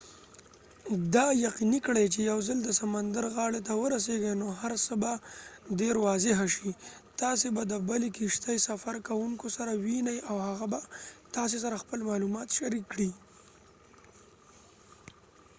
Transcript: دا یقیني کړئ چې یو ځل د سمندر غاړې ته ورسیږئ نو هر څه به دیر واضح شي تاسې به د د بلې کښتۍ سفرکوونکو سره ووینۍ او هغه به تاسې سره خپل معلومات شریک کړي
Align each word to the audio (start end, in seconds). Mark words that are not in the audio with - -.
دا 1.15 1.25
یقیني 1.47 1.79
کړئ 1.87 2.05
چې 2.13 2.21
یو 2.31 2.39
ځل 2.47 2.57
د 2.63 2.69
سمندر 2.79 3.25
غاړې 3.35 3.61
ته 3.67 3.73
ورسیږئ 3.81 4.33
نو 4.41 4.47
هر 4.61 4.73
څه 4.85 4.93
به 5.01 5.11
دیر 5.79 5.95
واضح 6.05 6.37
شي 6.55 6.71
تاسې 7.21 7.47
به 7.55 7.61
د 7.65 7.67
د 7.71 7.73
بلې 7.87 8.09
کښتۍ 8.17 8.57
سفرکوونکو 8.67 9.47
سره 9.57 9.71
ووینۍ 9.83 10.17
او 10.29 10.35
هغه 10.47 10.65
به 10.71 10.81
تاسې 11.35 11.57
سره 11.63 11.81
خپل 11.83 11.99
معلومات 12.09 12.47
شریک 12.57 12.85
کړي 12.93 13.09